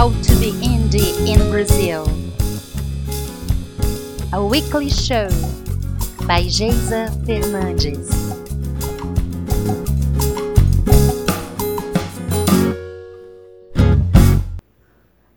How 0.00 0.08
to 0.08 0.34
be 0.36 0.52
indie 0.64 1.12
in 1.28 1.50
Brazil. 1.50 2.08
A 4.32 4.42
weekly 4.42 4.88
show 4.88 5.28
by 6.26 6.40
Geisa 6.44 7.10
Fernandes. 7.26 8.08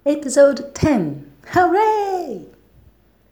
Episode 0.05 0.73
10. 0.73 1.29
Hooray! 1.47 2.45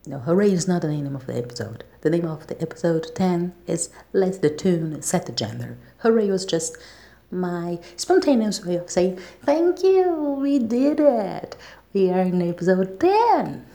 No, 0.06 0.20
hooray 0.20 0.52
is 0.52 0.68
not 0.68 0.82
the 0.82 0.90
name 0.90 1.16
of 1.16 1.28
the 1.28 1.38
episode. 1.38 1.86
The 2.02 2.10
name 2.10 2.26
of 2.26 2.48
the 2.48 2.62
episode 2.62 3.16
10 3.16 3.54
is 3.68 3.90
Let 4.12 4.42
the 4.42 4.50
Tune 4.50 5.02
Set 5.02 5.28
the 5.28 5.32
Gender. 5.32 5.78
Hooray 6.00 6.30
was 6.30 6.44
just 6.44 6.76
my 7.32 7.80
spontaneous 7.96 8.66
way 8.66 8.76
of 8.76 8.90
saying, 8.90 9.20
Thank 9.44 9.84
you, 9.84 10.38
we 10.40 10.60
did 10.60 11.00
it. 11.00 11.56
We 11.94 12.10
are 12.12 12.22
in 12.22 12.42
episode 12.42 13.00
10. 13.00 13.66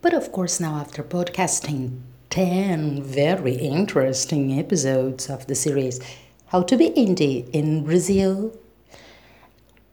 But 0.00 0.14
of 0.14 0.32
course, 0.32 0.60
now 0.60 0.76
after 0.76 1.02
podcasting 1.02 2.00
10 2.30 3.02
very 3.02 3.54
interesting 3.54 4.58
episodes 4.58 5.28
of 5.28 5.46
the 5.46 5.54
series 5.54 6.00
How 6.46 6.62
to 6.62 6.76
Be 6.76 6.90
Indie 6.90 7.48
in 7.50 7.84
Brazil, 7.84 8.56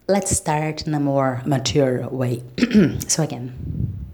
let's 0.08 0.36
start 0.36 0.86
in 0.86 0.94
a 0.94 1.00
more 1.00 1.42
mature 1.46 2.08
way. 2.10 2.44
so, 3.08 3.24
again, 3.24 4.06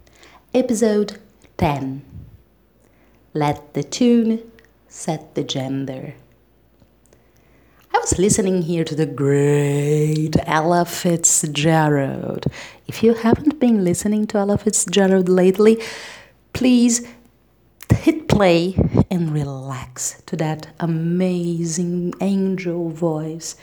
episode 0.54 1.20
10 1.58 2.04
Let 3.34 3.74
the 3.74 3.84
tune 3.84 4.52
set 4.88 5.36
the 5.36 5.44
gender. 5.44 6.16
Listening 8.18 8.64
here 8.64 8.84
to 8.84 8.94
the 8.94 9.06
great 9.06 10.36
Ella 10.46 10.86
Fitzgerald. 10.86 12.46
If 12.86 13.04
you 13.04 13.14
haven't 13.14 13.60
been 13.60 13.84
listening 13.84 14.28
to 14.28 14.38
Ella 14.38 14.58
Fitzgerald 14.58 15.30
lately, 15.30 15.82
please 16.52 17.08
hit 17.96 18.28
play 18.28 18.76
and 19.10 19.34
relax 19.34 20.22
to 20.26 20.36
that 20.38 20.68
amazing 20.80 22.14
angel 22.22 22.90
voice. 22.90 23.56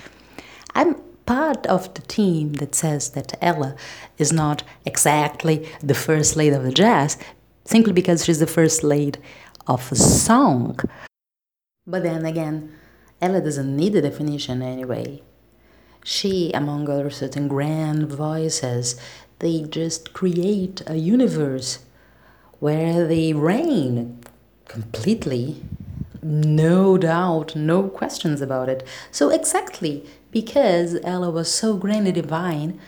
I'm 0.75 0.97
part 1.27 1.67
of 1.67 1.93
the 1.95 2.03
team 2.03 2.55
that 2.55 2.75
says 2.75 3.11
that 3.11 3.37
Ella 3.43 3.77
is 4.17 4.33
not 4.33 4.63
exactly 4.87 5.69
the 5.83 5.95
first 5.95 6.37
lady 6.37 6.57
of 6.57 6.65
the 6.65 6.73
jazz, 6.73 7.19
simply 7.65 7.93
because 7.93 8.25
she's 8.25 8.41
the 8.41 8.47
first 8.47 8.83
lady 8.83 9.21
of 9.67 9.93
a 9.93 9.97
song. 9.97 10.79
But 11.87 12.03
then 12.03 12.25
again, 12.25 12.73
Ella 13.21 13.41
doesn't 13.41 13.77
need 13.77 13.97
a 13.97 14.03
definition 14.03 14.63
anyway. 14.63 15.23
She, 16.05 16.53
among 16.53 16.89
other 16.89 17.11
certain 17.11 17.49
grand 17.49 18.09
voices, 18.11 19.01
they 19.41 19.63
just 19.63 20.13
create 20.13 20.83
a 20.87 20.97
universe 20.97 21.81
where 22.61 23.07
they 23.07 23.33
reign 23.33 24.21
completely, 24.67 25.63
no 26.23 26.99
doubt, 26.99 27.57
no 27.57 27.89
questions 27.89 28.41
about 28.41 28.69
it. 28.69 28.87
So, 29.11 29.31
exactly 29.31 30.07
because 30.31 30.99
Ella 31.05 31.31
was 31.31 31.53
so 31.53 31.77
grand 31.77 32.07
and 32.07 32.15
divine, 32.15 32.79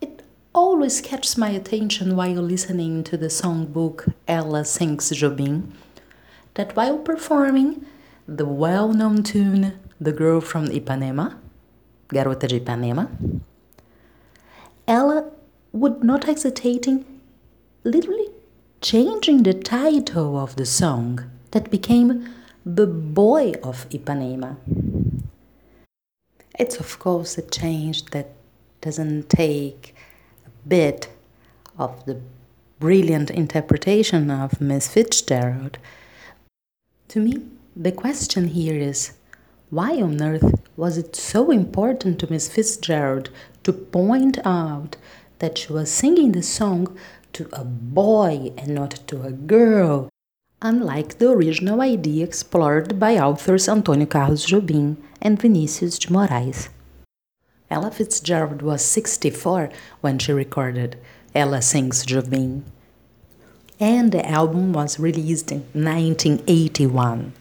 it 0.00 0.22
always 0.54 1.00
catches 1.00 1.36
my 1.36 1.50
attention 1.50 2.16
while 2.16 2.34
listening 2.34 3.02
to 3.04 3.16
the 3.16 3.26
songbook 3.26 4.12
Ella 4.28 4.64
Sings 4.64 5.10
Jobim, 5.10 5.72
that 6.54 6.76
while 6.76 6.98
performing, 6.98 7.84
the 8.26 8.46
well 8.46 8.92
known 8.92 9.22
tune 9.22 9.78
The 10.00 10.12
Girl 10.12 10.40
from 10.40 10.66
Ipanema, 10.66 11.36
Garota 12.08 12.48
de 12.48 12.60
Ipanema, 12.60 13.08
Ella 14.86 15.30
would 15.72 16.02
not 16.02 16.24
hesitating 16.24 17.04
literally 17.84 18.28
changing 18.80 19.42
the 19.42 19.54
title 19.54 20.38
of 20.38 20.56
the 20.56 20.66
song 20.66 21.30
that 21.50 21.70
became 21.70 22.28
The 22.64 22.86
Boy 22.86 23.52
of 23.62 23.88
Ipanema. 23.90 24.56
It's 26.58 26.76
of 26.76 26.98
course 26.98 27.36
a 27.38 27.42
change 27.42 28.06
that 28.06 28.30
doesn't 28.80 29.28
take 29.28 29.94
a 30.46 30.68
bit 30.68 31.08
of 31.78 32.04
the 32.04 32.20
brilliant 32.78 33.30
interpretation 33.30 34.30
of 34.30 34.60
Miss 34.60 34.88
Fitzgerald. 34.88 35.78
To 37.08 37.20
me, 37.20 37.42
the 37.76 37.90
question 37.90 38.48
here 38.48 38.78
is 38.78 39.14
why 39.70 40.00
on 40.00 40.22
earth 40.22 40.62
was 40.76 40.96
it 40.96 41.16
so 41.16 41.50
important 41.50 42.20
to 42.20 42.30
Miss 42.30 42.48
Fitzgerald 42.48 43.30
to 43.64 43.72
point 43.72 44.38
out 44.44 44.96
that 45.40 45.58
she 45.58 45.72
was 45.72 45.90
singing 45.90 46.32
the 46.32 46.42
song 46.42 46.96
to 47.32 47.48
a 47.52 47.64
boy 47.64 48.52
and 48.56 48.76
not 48.76 49.00
to 49.08 49.22
a 49.22 49.32
girl, 49.32 50.08
unlike 50.62 51.18
the 51.18 51.28
original 51.28 51.80
idea 51.80 52.24
explored 52.24 53.00
by 53.00 53.18
authors 53.18 53.66
Antônio 53.66 54.08
Carlos 54.08 54.46
Jobim 54.46 54.96
and 55.20 55.40
Vinícius 55.40 55.98
de 55.98 56.12
Moraes? 56.12 56.68
Ella 57.68 57.90
Fitzgerald 57.90 58.62
was 58.62 58.84
64 58.84 59.68
when 60.00 60.20
she 60.20 60.32
recorded 60.32 60.96
Ella 61.34 61.60
Sings 61.60 62.06
Jobim, 62.06 62.62
and 63.80 64.12
the 64.12 64.24
album 64.28 64.72
was 64.72 65.00
released 65.00 65.50
in 65.50 65.62
1981. 65.72 67.32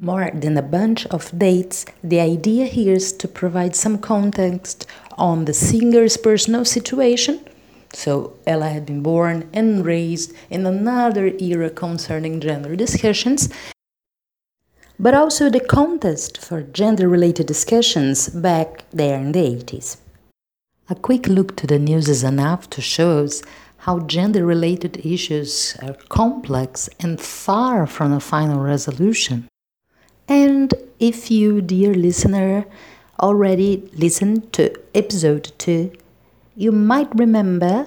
More 0.00 0.28
than 0.34 0.56
a 0.56 0.62
bunch 0.62 1.06
of 1.06 1.30
dates, 1.38 1.86
the 2.02 2.18
idea 2.18 2.66
here 2.66 2.94
is 2.94 3.12
to 3.12 3.28
provide 3.28 3.76
some 3.76 3.98
context 3.98 4.86
on 5.16 5.44
the 5.44 5.54
singer's 5.54 6.16
personal 6.16 6.64
situation. 6.64 7.38
So, 7.92 8.34
Ella 8.44 8.70
had 8.70 8.86
been 8.86 9.04
born 9.04 9.48
and 9.52 9.86
raised 9.86 10.32
in 10.50 10.66
another 10.66 11.28
era 11.38 11.70
concerning 11.70 12.40
gender 12.40 12.74
discussions, 12.74 13.48
but 14.98 15.14
also 15.14 15.48
the 15.48 15.60
context 15.60 16.38
for 16.38 16.62
gender 16.62 17.08
related 17.08 17.46
discussions 17.46 18.28
back 18.28 18.84
there 18.90 19.16
in 19.20 19.30
the 19.30 19.38
80s. 19.38 19.98
A 20.90 20.96
quick 20.96 21.28
look 21.28 21.54
to 21.56 21.68
the 21.68 21.78
news 21.78 22.08
is 22.08 22.24
enough 22.24 22.68
to 22.70 22.82
show 22.82 23.22
us 23.22 23.42
how 23.76 24.00
gender 24.00 24.44
related 24.44 25.06
issues 25.06 25.76
are 25.80 25.94
complex 26.08 26.90
and 26.98 27.20
far 27.20 27.86
from 27.86 28.12
a 28.12 28.18
final 28.18 28.58
resolution. 28.58 29.48
And 30.28 30.72
if 30.98 31.30
you, 31.30 31.60
dear 31.60 31.92
listener, 31.94 32.64
already 33.20 33.90
listened 33.92 34.52
to 34.54 34.74
episode 34.94 35.52
2, 35.58 35.92
you 36.56 36.72
might 36.72 37.14
remember 37.14 37.86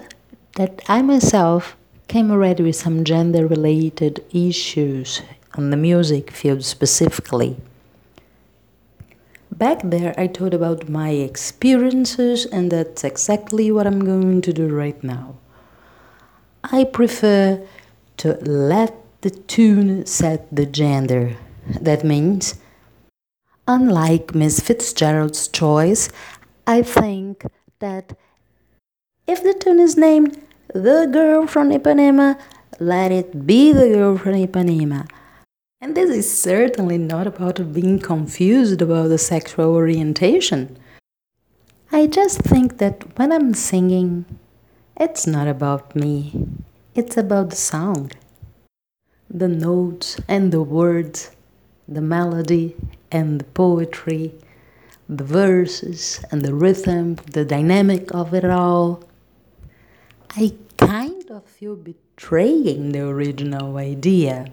that 0.54 0.82
I 0.88 1.02
myself 1.02 1.76
came 2.06 2.30
already 2.30 2.62
with 2.62 2.76
some 2.76 3.04
gender 3.04 3.46
related 3.46 4.24
issues 4.32 5.22
on 5.54 5.70
the 5.70 5.76
music 5.76 6.30
field 6.30 6.64
specifically. 6.64 7.56
Back 9.50 9.80
there, 9.82 10.14
I 10.16 10.28
told 10.28 10.54
about 10.54 10.88
my 10.88 11.10
experiences, 11.10 12.46
and 12.46 12.70
that's 12.70 13.02
exactly 13.02 13.72
what 13.72 13.86
I'm 13.86 14.04
going 14.04 14.40
to 14.42 14.52
do 14.52 14.68
right 14.68 15.02
now. 15.02 15.34
I 16.62 16.84
prefer 16.84 17.66
to 18.18 18.34
let 18.44 18.94
the 19.22 19.30
tune 19.30 20.06
set 20.06 20.46
the 20.54 20.66
gender 20.66 21.36
that 21.80 22.04
means, 22.04 22.54
unlike 23.66 24.34
Miss 24.34 24.60
Fitzgerald's 24.60 25.48
choice, 25.48 26.08
I 26.66 26.82
think 26.82 27.44
that 27.80 28.16
if 29.26 29.42
the 29.42 29.54
tune 29.54 29.80
is 29.80 29.96
named 29.96 30.40
The 30.74 31.06
Girl 31.10 31.46
from 31.46 31.70
Ipanema, 31.70 32.40
let 32.80 33.12
it 33.12 33.46
be 33.46 33.72
the 33.72 33.88
girl 33.88 34.16
from 34.18 34.34
Ipanema. 34.34 35.08
And 35.80 35.94
this 35.96 36.10
is 36.10 36.30
certainly 36.30 36.98
not 36.98 37.26
about 37.26 37.72
being 37.72 37.98
confused 37.98 38.82
about 38.82 39.08
the 39.08 39.18
sexual 39.18 39.74
orientation. 39.74 40.76
I 41.92 42.06
just 42.06 42.40
think 42.42 42.78
that 42.78 43.18
when 43.18 43.32
I'm 43.32 43.54
singing, 43.54 44.24
it's 44.96 45.26
not 45.26 45.48
about 45.48 45.94
me, 45.96 46.46
it's 46.94 47.16
about 47.16 47.50
the 47.50 47.56
song. 47.56 48.10
the 49.30 49.48
notes 49.48 50.18
and 50.26 50.52
the 50.52 50.62
words 50.62 51.30
the 51.88 52.02
melody 52.02 52.76
and 53.10 53.40
the 53.40 53.44
poetry, 53.44 54.34
the 55.08 55.24
verses 55.24 56.22
and 56.30 56.42
the 56.42 56.54
rhythm, 56.54 57.14
the 57.32 57.44
dynamic 57.44 58.14
of 58.14 58.34
it 58.34 58.44
all. 58.44 59.02
I 60.30 60.52
kind 60.76 61.30
of 61.30 61.44
feel 61.44 61.76
betraying 61.76 62.92
the 62.92 63.00
original 63.00 63.78
idea. 63.78 64.46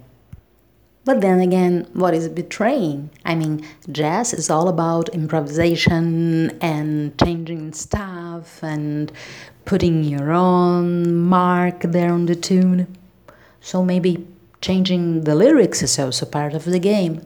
But 1.04 1.22
then 1.22 1.40
again, 1.40 1.88
what 1.94 2.16
is 2.16 2.28
betraying? 2.30 3.12
I 3.26 3.36
mean, 3.36 3.64
jazz 3.92 4.34
is 4.34 4.50
all 4.50 4.68
about 4.68 5.10
improvisation 5.10 6.58
and 6.62 7.18
changing 7.20 7.74
stuff 7.74 8.64
and 8.64 9.12
putting 9.66 10.04
your 10.04 10.32
own 10.32 11.16
mark 11.16 11.82
there 11.82 12.12
on 12.12 12.26
the 12.26 12.36
tune. 12.36 12.88
So 13.62 13.86
maybe 13.86 14.26
changing 14.66 15.26
the 15.26 15.36
lyrics 15.36 15.84
is 15.84 16.00
also 16.00 16.26
part 16.26 16.56
of 16.56 16.66
the 16.66 16.80
game. 16.80 17.22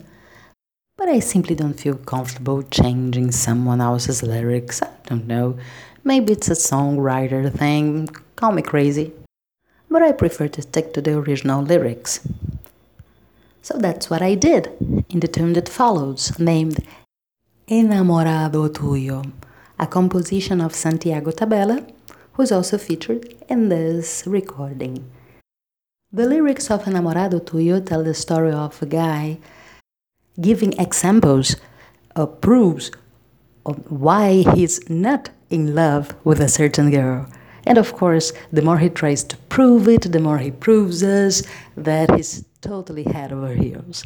But 0.98 1.08
I 1.08 1.20
simply 1.20 1.54
don't 1.54 1.80
feel 1.80 1.96
comfortable 1.96 2.62
changing 2.64 3.32
someone 3.32 3.80
else's 3.80 4.22
lyrics. 4.22 4.82
I 4.82 4.90
don't 5.06 5.26
know. 5.26 5.56
Maybe 6.04 6.34
it's 6.34 6.50
a 6.50 6.64
songwriter 6.70 7.50
thing. 7.50 8.08
Call 8.36 8.52
me 8.52 8.60
crazy. 8.60 9.12
But 9.88 10.02
I 10.02 10.12
prefer 10.12 10.48
to 10.48 10.60
stick 10.60 10.92
to 10.92 11.00
the 11.00 11.16
original 11.16 11.62
lyrics. 11.62 12.20
So 13.62 13.78
that's 13.78 14.10
what 14.10 14.20
I 14.20 14.34
did 14.34 14.68
in 15.08 15.20
the 15.20 15.28
tune 15.28 15.54
that 15.54 15.68
follows, 15.68 16.38
named 16.38 16.84
Enamorado 17.68 18.68
Tuyo, 18.68 19.32
a 19.78 19.86
composition 19.86 20.60
of 20.60 20.74
Santiago 20.74 21.30
Tabela, 21.30 21.90
who's 22.34 22.52
also 22.52 22.76
featured 22.76 23.34
in 23.48 23.70
this 23.70 24.24
recording. 24.26 25.10
The 26.12 26.26
lyrics 26.26 26.72
of 26.72 26.86
Enamorado 26.86 27.38
Tuyo 27.40 27.86
tell 27.86 28.02
the 28.02 28.14
story 28.14 28.50
of 28.50 28.82
a 28.82 28.86
guy 28.86 29.38
giving 30.40 30.72
examples 30.72 31.54
or 32.16 32.26
proofs 32.26 32.90
of 33.64 33.76
why 33.88 34.42
he's 34.54 34.90
not 34.90 35.30
in 35.50 35.72
love 35.72 36.12
with 36.24 36.40
a 36.40 36.48
certain 36.48 36.90
girl. 36.90 37.28
And 37.64 37.78
of 37.78 37.92
course, 37.92 38.32
the 38.52 38.60
more 38.60 38.78
he 38.78 38.88
tries 38.88 39.22
to 39.22 39.36
prove 39.54 39.86
it, 39.86 40.10
the 40.10 40.18
more 40.18 40.38
he 40.38 40.50
proves 40.50 41.04
us 41.04 41.44
that 41.76 42.12
he's 42.16 42.44
totally 42.60 43.04
head 43.04 43.32
over 43.32 43.54
heels. 43.54 44.04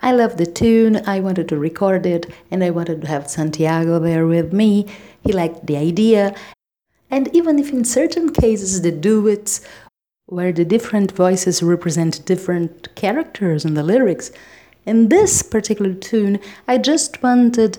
I 0.00 0.10
love 0.10 0.38
the 0.38 0.46
tune, 0.46 1.02
I 1.06 1.20
wanted 1.20 1.48
to 1.50 1.56
record 1.56 2.04
it, 2.04 2.26
and 2.50 2.64
I 2.64 2.70
wanted 2.70 3.02
to 3.02 3.06
have 3.06 3.30
Santiago 3.30 4.00
there 4.00 4.26
with 4.26 4.52
me. 4.52 4.86
He 5.22 5.32
liked 5.32 5.68
the 5.68 5.76
idea. 5.76 6.34
And 7.12 7.32
even 7.32 7.60
if 7.60 7.70
in 7.70 7.84
certain 7.84 8.32
cases 8.32 8.82
the 8.82 8.90
duets, 8.90 9.60
where 10.30 10.52
the 10.52 10.64
different 10.64 11.12
voices 11.12 11.62
represent 11.62 12.24
different 12.24 12.94
characters 12.94 13.64
in 13.64 13.74
the 13.74 13.82
lyrics, 13.82 14.32
in 14.86 15.08
this 15.08 15.42
particular 15.42 15.92
tune, 15.92 16.40
I 16.66 16.78
just 16.78 17.22
wanted 17.22 17.76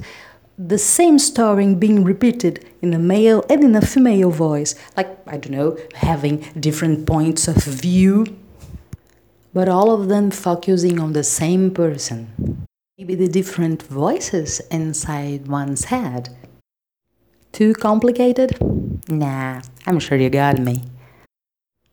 the 0.58 0.78
same 0.78 1.18
story 1.18 1.74
being 1.74 2.04
repeated 2.04 2.64
in 2.82 2.94
a 2.94 3.00
male 3.00 3.44
and 3.50 3.64
in 3.64 3.76
a 3.76 3.82
female 3.82 4.30
voice, 4.30 4.76
like, 4.96 5.10
I 5.26 5.38
don't 5.38 5.52
know, 5.52 5.78
having 5.96 6.46
different 6.60 7.08
points 7.08 7.48
of 7.48 7.56
view 7.56 8.38
but 9.54 9.68
all 9.68 9.92
of 9.92 10.08
them 10.08 10.32
focusing 10.32 11.00
on 11.00 11.14
the 11.14 11.24
same 11.24 11.72
person. 11.72 12.66
Maybe 12.98 13.16
the 13.16 13.28
different 13.28 13.84
voices 13.84 14.62
inside 14.72 15.48
one's 15.48 15.86
head. 15.86 16.30
Too 17.52 17.74
complicated? 17.74 18.58
Nah, 19.10 19.62
I'm 19.86 20.00
sure 20.00 20.18
you 20.18 20.30
got 20.30 20.58
me. 20.60 20.84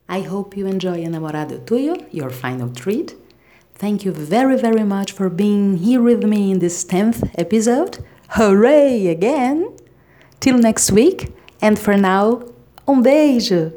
I 0.08 0.20
hope 0.20 0.56
you 0.56 0.66
enjoy 0.66 1.04
Enamorado 1.04 1.58
Tuyo, 1.64 2.06
your 2.10 2.30
final 2.30 2.70
treat. 2.70 3.14
Thank 3.74 4.04
you 4.04 4.12
very, 4.12 4.58
very 4.58 4.82
much 4.82 5.12
for 5.12 5.28
being 5.28 5.76
here 5.76 6.02
with 6.02 6.24
me 6.24 6.50
in 6.50 6.60
this 6.60 6.82
10th 6.84 7.30
episode. 7.36 8.04
Hooray 8.30 9.06
again! 9.08 9.76
Till 10.40 10.56
next 10.58 10.90
week, 10.92 11.32
and 11.60 11.78
for 11.78 11.96
now, 11.96 12.42
um 12.86 13.04
beijo! 13.04 13.72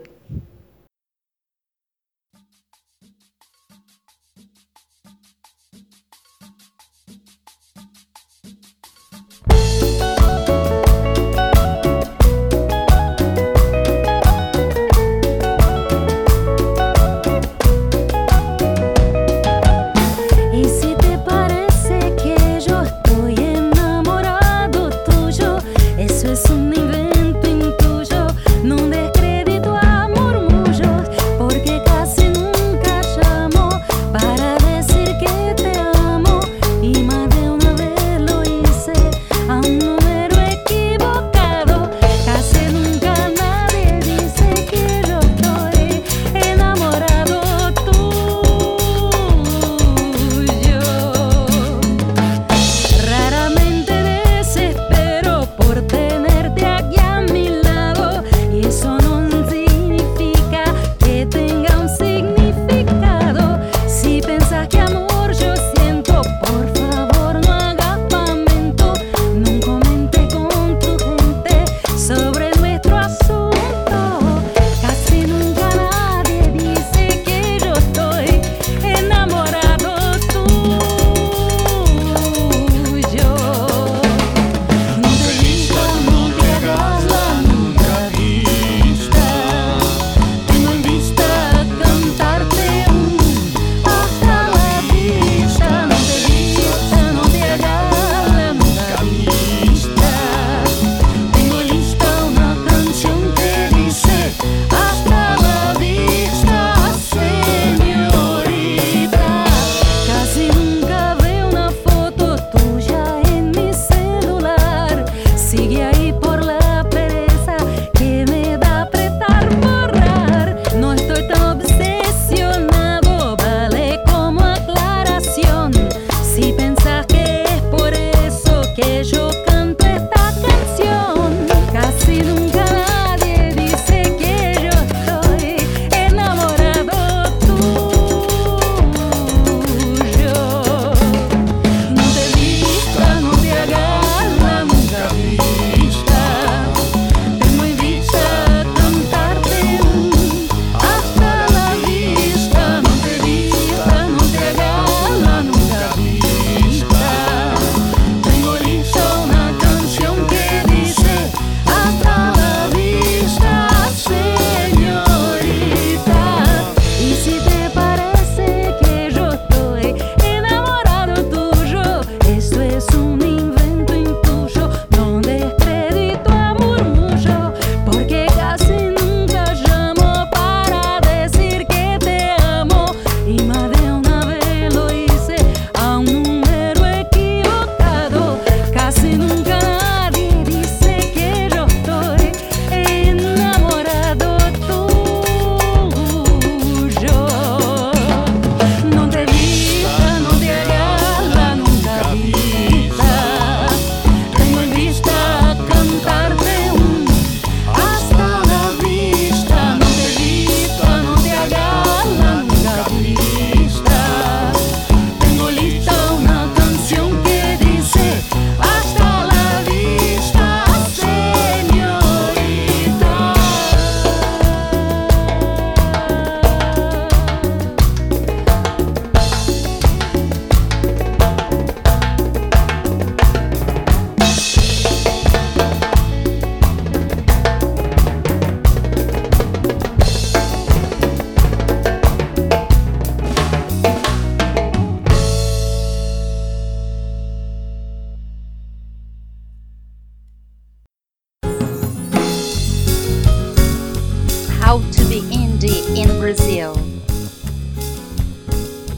In 255.96 256.08
Brazil. 256.20 256.76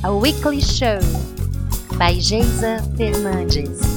A 0.03 0.15
weekly 0.15 0.61
show 0.61 0.99
by 1.97 2.13
Geisa 2.13 2.81
Fernandes. 2.95 3.92